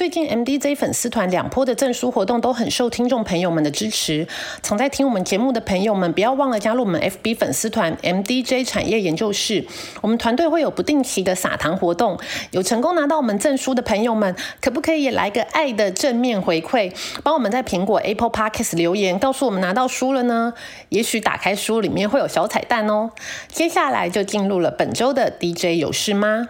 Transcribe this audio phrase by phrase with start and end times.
[0.00, 4.26] 最近 MDJ 粉丝团两波的证书活动都很受听众朋友们的支持，
[4.62, 9.66] 常在听我们节目的朋友们，不要忘了加入我们 FB 粉丝团 MDJ 产业研究室。
[10.00, 12.18] 我们团队会有不定期的撒糖活动，
[12.52, 16.90] 有成功拿到我们证书的朋友们，可不可以也来个爱的正面回馈，
[17.22, 20.54] 帮我们在苹果 Apple Podcast 留言，告诉我们拿到书了呢？
[20.88, 23.10] 也许打开书里面会有小彩蛋哦。
[23.48, 26.48] 接下来就进入了本周的 DJ 有事吗？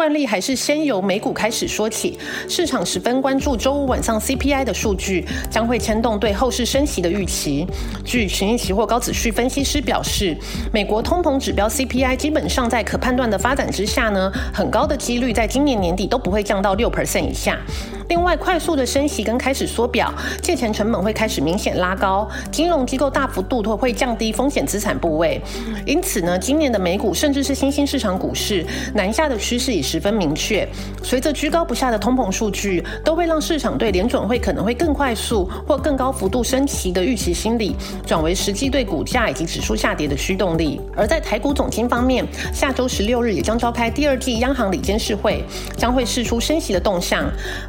[0.00, 2.18] 惯例还是先由美股开始说起，
[2.48, 7.66] 市场十分关注周五晚上 CPI 的数据，将会牵动对后市升息的预期。
[8.02, 10.34] 据群益期货高子旭分析师表示，
[10.72, 17.58] 美国通膨指标 CPI 基本上在可判断的发展之下呢，很高的几率在今年年底都不会降到六 percent 以下。
[18.10, 25.40] 另外，快速的升息跟开始缩表，借钱成本会开始明显拉高，金融机构大幅度会会降低风险资产部位。
[25.86, 30.68] 因此呢，今年的美股甚至是新兴市场股市南下的趋势已十分明确。
[31.04, 40.80] 随着居高不下的通膨数据，都会让市场对联准会可能会更快速或更高幅度升息的预期心理，转为实际对股价以及指数下跌的驱动力。
[40.96, 45.44] 而在台股总金方面，下周十六日也将召开第二季央行理监事会，
[45.76, 47.24] 将会释出升息的动向。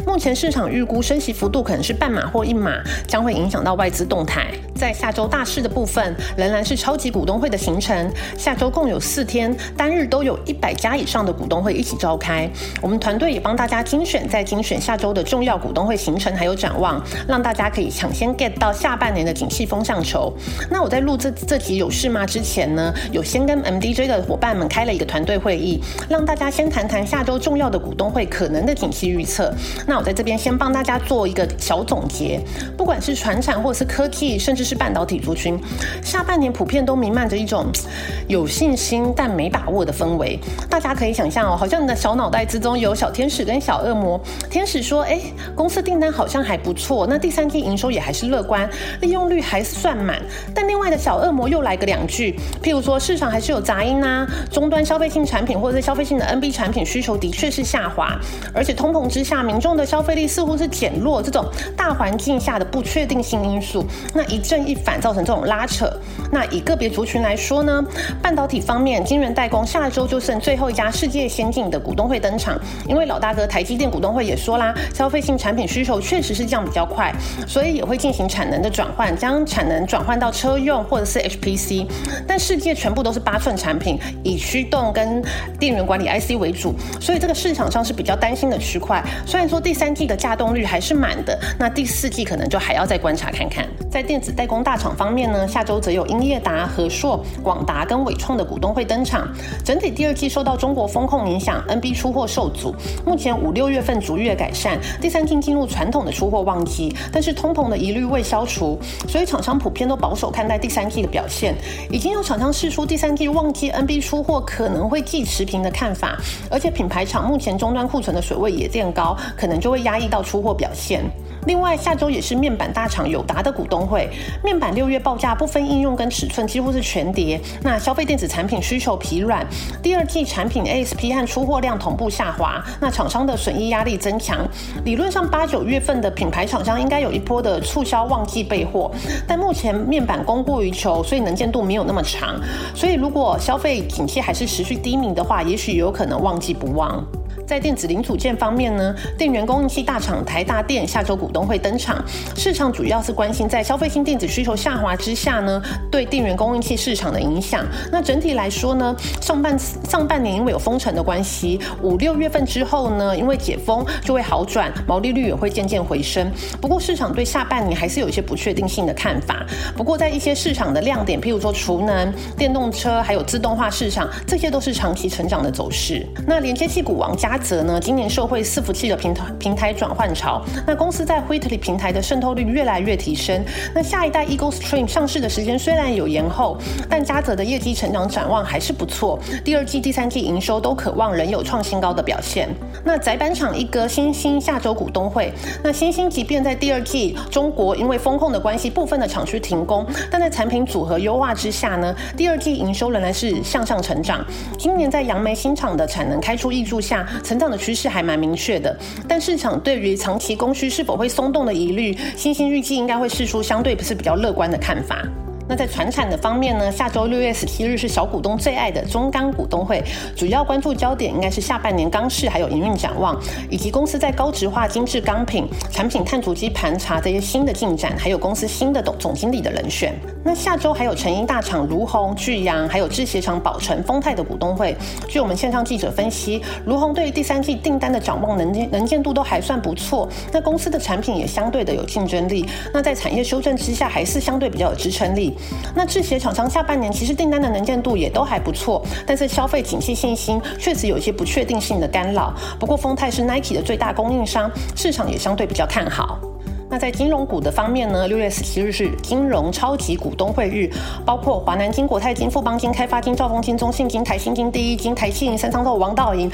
[0.07, 0.30] 目前。
[0.35, 4.47] 市场预估升息幅度可能是半码或一码，将会影响到外资动态。
[4.75, 8.11] 在下周大事的部分，仍然是超级股东会的行程。
[8.37, 12.49] 下周共有四天，单日都有一百家以上的股东会一起召开。
[12.81, 20.33] 我们团队也帮大家精选，在精选下周的重要股东会行程还有展望，让大家可以抢先 get 到下半年的景气风向球。
[20.69, 22.25] 那我在录这这集有事吗？
[22.25, 29.53] 之前呢，有先跟 MDJ 的伙伴们开了一个团队会议，让大家先谈谈下周重要的股东会可能的景气预测。
[29.85, 30.31] 那我在这这边。
[30.41, 32.39] 先帮大家做一个小总结，
[32.75, 35.55] 不管是船产或是科技，甚至是半导体族群，
[36.03, 37.67] 下半年普遍都弥漫着一种
[38.27, 40.39] 有信心但没把握的氛围。
[40.67, 44.19] 大家可以想象哦，好像你的小脑袋之中有小天使跟小恶魔。
[44.49, 45.21] 天使说：“哎，
[45.55, 48.67] 公司订单好像还不错，那第三季营收也还是乐观，
[49.01, 50.19] 利用率还算满。”
[50.55, 58.19] 但另外的小恶魔又来个两句，譬如说市场还是有杂音啊，终端消费性产品或者是消费性的 NB 产品需求的确是下滑，
[58.55, 60.21] 而且通膨之下，民众的消费力。
[60.31, 61.45] 似乎是减弱这种
[61.75, 65.91] 大环境下的不确定性因素，那一正一反造成这种拉扯。
[66.31, 67.83] 那以个别族群来说呢，
[68.21, 72.57] 半导体方面，晶圆代工下周就剩最后一家世界先进的股东会登场，
[72.87, 77.13] 因为老大哥台积电股东会也说啦，消费性产品需求确实是降比较快，
[77.45, 81.85] 所以也会进行产能的转换，将产能转换到车用或者是 HPC。
[82.25, 85.21] 但世界全部都是八寸产品，以驱动跟
[85.59, 89.03] 电源管理 IC 为主，所以这个市场上是比较担心的区块。
[89.25, 93.67] 虽然说第三的价动率还是满的，那第四季可能就还要再观察看看。
[93.89, 99.27] 在电子代工大厂方面呢，下周则有英业达、和硕、广达跟伟创的股东会登场。
[99.65, 102.73] 整体第二季受到中国风控影响，NB 出货受阻，
[103.05, 111.53] 目前五六月份逐月改善，第三季进入传统的出货旺季，但是通膨的疑虑未消除，所以厂商普遍都保守看待第三季的表现。
[111.89, 116.17] 已经有厂商试出第三季旺季 NB 出货可能会继持平的看法，
[116.49, 121.03] 而且品牌厂目前终端库存的水位也垫高，可能就会压抑到出货表现。
[121.47, 124.07] 另外，下周也是面板大厂友达的股东会，
[124.43, 127.41] 面板六月报价不分应用跟尺寸几乎是全跌。
[127.63, 129.43] 那消费电子产品需求疲软，
[129.81, 134.47] 第二季产品 ASP 和出货量同步下滑，那厂商的损益压力增强。
[134.85, 138.91] 理论上八九月份的品牌厂商应该有一波的促销旺季备货，
[139.27, 142.39] 但目前面板供过于求，所以能见度没有那么长。
[142.75, 147.03] 所以如果消费景气还是持续低迷的话，也许有可能旺季不旺。
[147.51, 152.01] 在电子零组件方面呢，电源供应器大厂台大电下周股东会登场，
[152.33, 155.61] 市场主要是关心在消费性电子需求下滑之下呢，
[155.91, 157.65] 对电源供应器市场的影响。
[157.91, 166.31] 那整体来说呢，上半上半年因为有封城的关系，五六月份之后呢，因为解封就会好转，毛利率也会渐渐回升。
[166.61, 169.45] 不过市场对下半年还是有一些不确定性的看法。
[169.75, 176.07] 不过在一些市场的亮点，譬如说储能、电动车还有自动化市场，这些都是长期成长的走势。
[176.25, 177.37] 那连接器股王加。
[177.41, 183.43] 则呢，今年受惠伺服器的平台平台转换潮，那公司在 w h i t l y 平台的渗透率越来越提升。
[183.73, 186.57] 那下一代 Eagle Stream 上市的时间虽然有延后，
[186.89, 189.19] 但嘉泽的业绩成长展望还是不错。
[189.43, 192.47] 第二季、第三季营收都渴望仍有创新高的表现。
[192.83, 195.33] 那窄板厂一哥新兴下周股东会，
[195.63, 204.23] 那新兴即便在第二季中国因为风控的关系，部分的厂区停工，但在产品组合优化之下呢，第二季营收仍然是向上成长。
[204.57, 207.07] 今年在杨梅新厂的产能开出挹注下。
[207.31, 215.07] 成长的趋势还蛮明确的，但市场对于长期供需是否会松动的疑虑，新兴预计应该会试出相对不是比较乐观的看法。
[215.47, 219.83] 那在船产的方面呢，下周六月十七日是小股东最爱的中钢股东会，
[220.15, 229.93] 主要关注焦点应该是下半年钢市还有营运展望，以及公司在高值化精致钢品产品碳足迹盘查这些新的进展，还有公司新的总总经理的人选。
[230.23, 234.75] 那下周还有成衣大厂如虹、巨阳，还有制鞋厂宝成、丰泰的股东会。
[235.09, 242.45] 据我们线上记者分析，如红对于第三季订单的展望能见能见度都还算不错，那公司的产品也相对的有竞争力。
[242.73, 245.30] 那在产业修正之下，还是相对比较有支撑力。
[245.75, 252.33] 那制鞋厂商下半年其实订单的能见度也都还不错，但是消费景气信心确实有一些不确定性的干扰。
[252.59, 256.30] 不过丰泰是 Nike 的最大供应商，市场也相对比较看好。
[256.71, 258.07] 那在金融股的方面呢？
[258.07, 260.71] 六月十七日是金融超级股东会日，
[261.05, 266.31] 包括华南金、国泰金、富邦金、开发金、兆丰金、中信金、台新金、第一金、台气银、三仓透、王道银，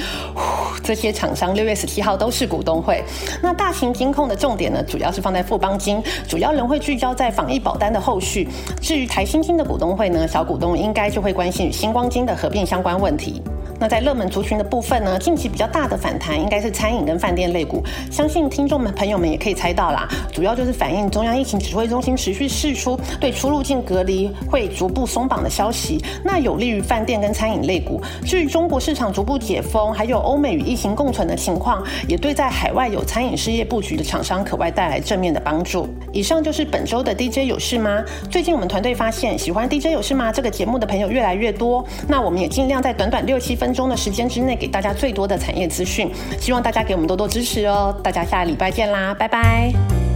[0.84, 3.04] 这些厂商六月十七号都是股东会。
[3.42, 8.48] 那大型金控的重点呢，主要是放在富邦金，主要人会聚焦在防疫保单的后续。
[8.80, 13.42] 至于台新金的股东会呢，小股东应该就会关心与星光金的合并相关问题。
[13.80, 28.02] 那在热门族群的部分呢，近期比较大的反弹应该是餐饮跟饭店类股，相信听众们朋友们也可以猜到啦，主要就是反映中央疫情指挥中心持续释出对出入境隔离会逐步松绑的消息，那有利于饭店跟餐饮类股。
[28.26, 35.88] 至于中国市场逐步解封，还有欧美与疫情共存的情况，也对在海外有餐饮事业布局的厂商可外带来正面的帮助。
[36.12, 38.04] 以上就是本周的 DJ 有事吗？
[38.32, 43.67] 最近我们团队发现，喜欢 DJ 有事吗这个节目的朋友越来越多，那我们也尽量在短短六七分。
[43.68, 46.10] 分钟的时间之内，给大家最多的产业资讯，
[46.40, 47.94] 希望大家给我们多多支持哦！
[48.02, 50.07] 大家下礼拜见啦，拜拜。